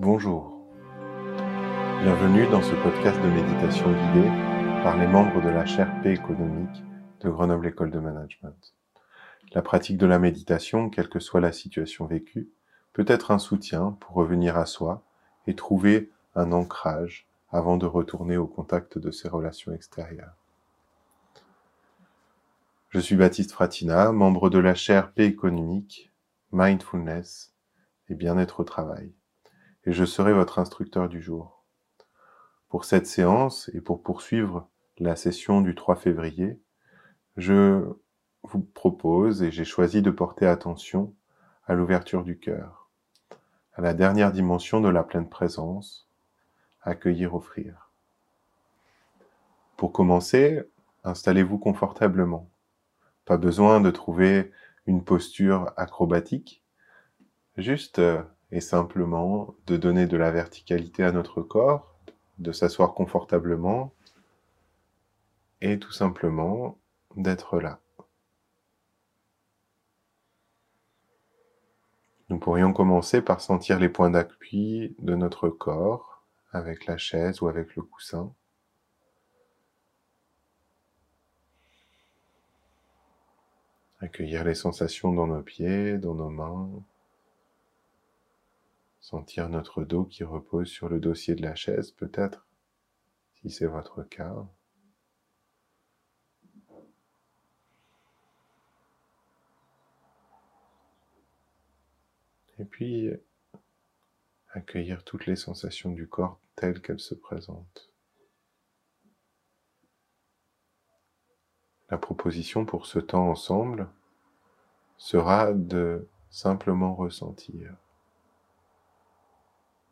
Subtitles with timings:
[0.00, 0.56] Bonjour.
[2.04, 4.28] Bienvenue dans ce podcast de méditation guidée
[4.84, 6.84] par les membres de la chaire P économique
[7.20, 8.76] de Grenoble École de Management.
[9.54, 12.48] La pratique de la méditation, quelle que soit la situation vécue,
[12.92, 15.02] peut être un soutien pour revenir à soi
[15.48, 20.36] et trouver un ancrage avant de retourner au contact de ses relations extérieures.
[22.90, 26.12] Je suis Baptiste Fratina, membre de la chaire P économique,
[26.52, 27.52] Mindfulness
[28.08, 29.10] et bien-être au travail
[29.88, 31.64] et je serai votre instructeur du jour.
[32.68, 36.60] Pour cette séance et pour poursuivre la session du 3 février,
[37.38, 37.88] je
[38.42, 41.14] vous propose et j'ai choisi de porter attention
[41.66, 42.90] à l'ouverture du cœur,
[43.72, 46.06] à la dernière dimension de la pleine présence,
[46.82, 47.90] accueillir, offrir.
[49.78, 50.64] Pour commencer,
[51.02, 52.50] installez-vous confortablement.
[53.24, 54.52] Pas besoin de trouver
[54.84, 56.62] une posture acrobatique,
[57.56, 58.02] juste
[58.50, 61.94] et simplement de donner de la verticalité à notre corps,
[62.38, 63.92] de s'asseoir confortablement
[65.60, 66.78] et tout simplement
[67.16, 67.80] d'être là.
[72.30, 77.48] Nous pourrions commencer par sentir les points d'appui de notre corps avec la chaise ou
[77.48, 78.32] avec le coussin.
[84.00, 86.70] Accueillir les sensations dans nos pieds, dans nos mains,
[89.10, 92.46] Sentir notre dos qui repose sur le dossier de la chaise, peut-être,
[93.36, 94.46] si c'est votre cas.
[102.58, 103.08] Et puis,
[104.50, 107.90] accueillir toutes les sensations du corps telles qu'elles se présentent.
[111.88, 113.88] La proposition pour ce temps ensemble
[114.98, 117.74] sera de simplement ressentir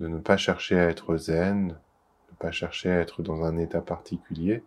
[0.00, 1.78] de ne pas chercher à être zen,
[2.30, 4.64] ne pas chercher à être dans un état particulier,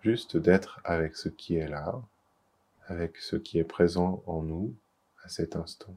[0.00, 2.00] juste d'être avec ce qui est là,
[2.86, 4.74] avec ce qui est présent en nous
[5.24, 5.96] à cet instant.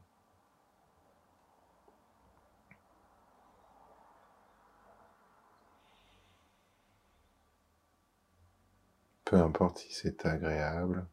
[9.24, 11.06] Peu importe si c'est agréable,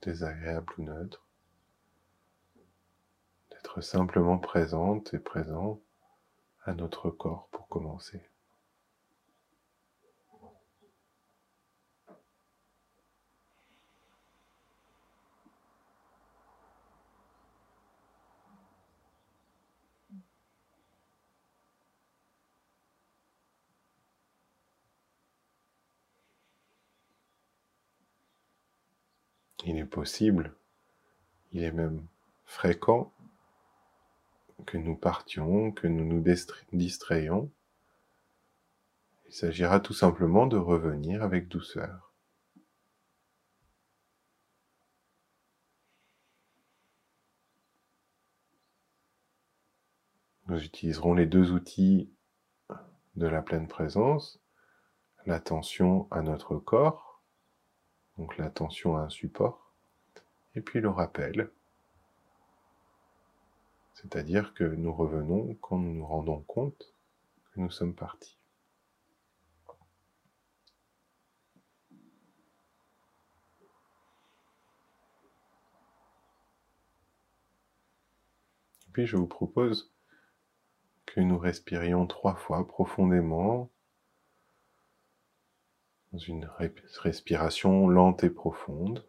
[0.00, 1.26] désagréable ou neutre,
[3.50, 5.78] d'être simplement présente et présent
[6.68, 8.20] à notre corps pour commencer.
[29.64, 30.54] Il est possible,
[31.52, 32.06] il est même
[32.44, 33.10] fréquent
[34.66, 36.24] que nous partions, que nous nous
[36.72, 37.50] distrayons.
[39.26, 42.12] Il s'agira tout simplement de revenir avec douceur.
[50.46, 52.10] Nous utiliserons les deux outils
[53.16, 54.40] de la pleine présence,
[55.26, 57.22] l'attention à notre corps,
[58.16, 59.74] donc l'attention à un support,
[60.54, 61.50] et puis le rappel
[64.00, 66.94] c'est-à-dire que nous revenons quand nous nous rendons compte
[67.50, 68.38] que nous sommes partis.
[78.86, 79.92] Et puis je vous propose
[81.06, 83.68] que nous respirions trois fois profondément
[86.12, 86.48] dans une
[87.00, 89.04] respiration lente et profonde.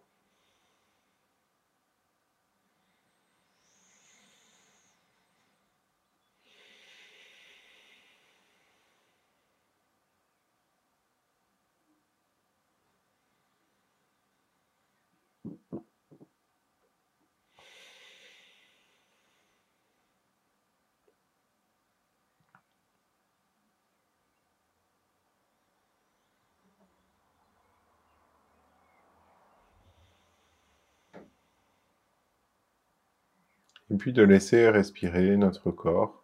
[33.91, 36.23] Et puis de laisser respirer notre corps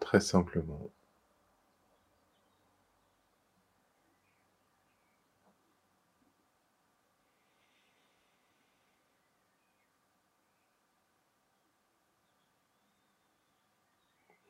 [0.00, 0.90] très simplement.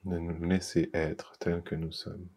[0.05, 2.29] de nous laisser être tels que nous sommes.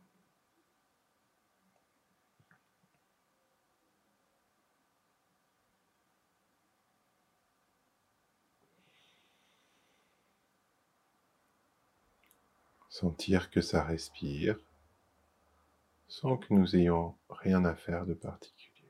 [13.02, 14.58] Sentir que ça respire
[16.08, 18.90] sans que nous ayons rien à faire de particulier.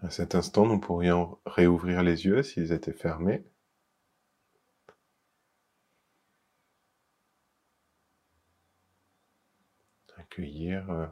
[0.00, 3.42] À cet instant, nous pourrions réouvrir les yeux s'ils étaient fermés.
[10.16, 11.06] Accueillir euh,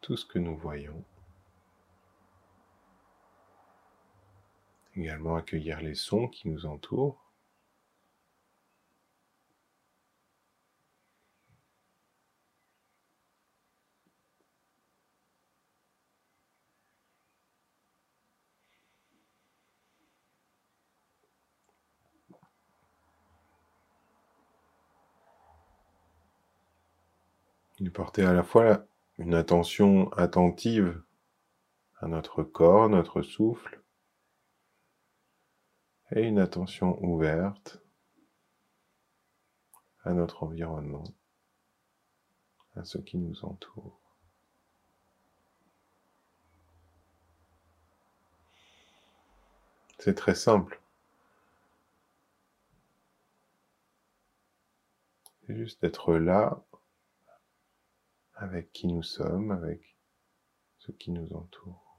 [0.00, 1.04] tout ce que nous voyons.
[4.96, 7.30] Également accueillir les sons qui nous entourent.
[27.82, 28.86] Il porter à la fois
[29.20, 31.02] une attention attentive
[31.98, 33.82] à notre corps, notre souffle,
[36.10, 37.82] et une attention ouverte
[40.04, 41.04] à notre environnement,
[42.76, 44.00] à ce qui nous entoure.
[49.98, 50.80] C'est très simple.
[55.46, 56.64] C'est juste d'être là
[58.40, 59.98] avec qui nous sommes, avec
[60.78, 61.89] ce qui nous entoure.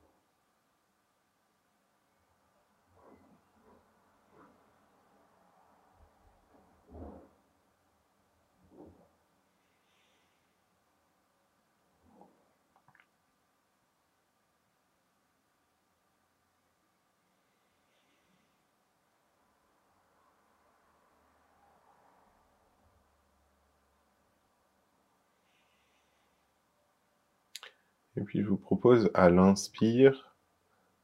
[28.17, 30.35] Et puis je vous propose à l'inspire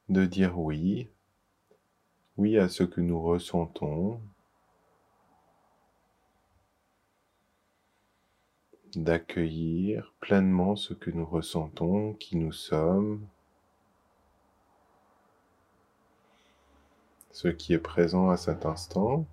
[0.09, 1.09] de dire oui,
[2.37, 4.19] oui à ce que nous ressentons,
[8.95, 13.25] d'accueillir pleinement ce que nous ressentons, qui nous sommes,
[17.31, 19.25] ce qui est présent à cet instant.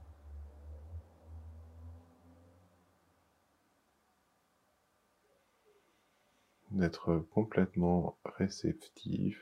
[6.74, 9.40] D'être complètement réceptif.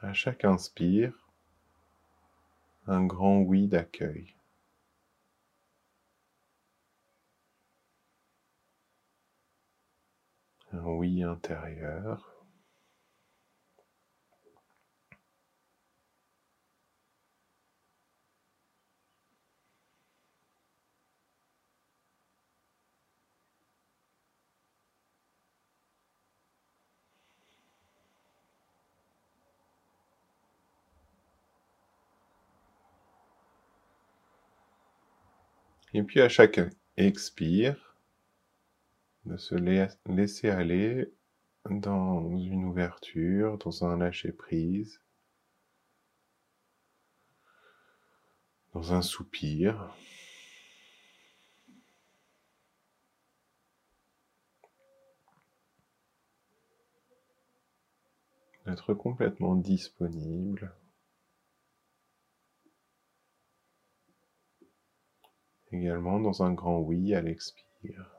[0.00, 1.12] À chaque inspire,
[2.86, 4.34] un grand oui d'accueil.
[10.72, 12.37] Un oui intérieur.
[35.94, 36.60] Et puis à chaque
[36.96, 37.96] expire,
[39.24, 39.54] de se
[40.06, 41.12] laisser aller
[41.68, 45.00] dans une ouverture, dans un lâcher-prise,
[48.72, 49.94] dans un soupir.
[58.66, 60.72] D'être complètement disponible.
[65.88, 68.10] Également dans un grand oui à l'expire.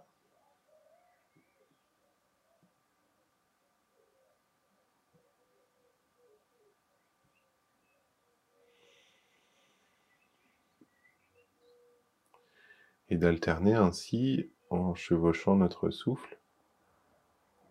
[13.09, 16.39] Et d'alterner ainsi en chevauchant notre souffle.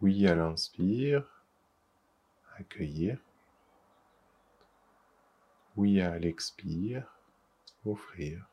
[0.00, 1.45] Oui à l'inspire,
[2.57, 3.19] accueillir.
[5.76, 7.19] Oui à l'expire,
[7.85, 8.49] offrir.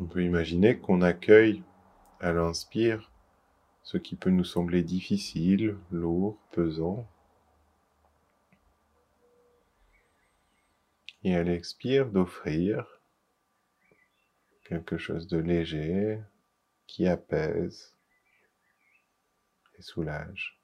[0.00, 1.62] On peut imaginer qu'on accueille
[2.20, 3.10] à l'inspire
[3.82, 7.08] ce qui peut nous sembler difficile, lourd, pesant.
[11.24, 13.00] Et à l'expire d'offrir
[14.66, 16.20] quelque chose de léger
[16.86, 17.96] qui apaise
[19.78, 20.57] et soulage.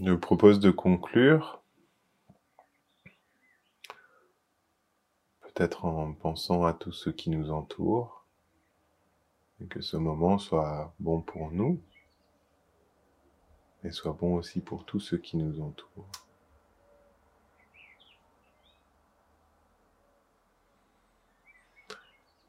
[0.00, 1.62] Je propose de conclure,
[5.40, 8.26] peut-être en pensant à tout ce qui nous entoure,
[9.62, 11.80] et que ce moment soit bon pour nous,
[13.84, 16.10] et soit bon aussi pour tous ceux qui nous entourent.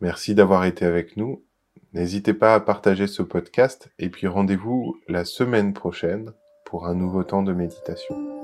[0.01, 1.43] Merci d'avoir été avec nous.
[1.93, 3.91] N'hésitez pas à partager ce podcast.
[3.99, 6.33] Et puis rendez-vous la semaine prochaine
[6.75, 8.34] pour un nouveau temps de méditation.